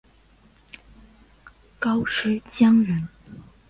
[1.79, 3.07] 高阇羌人。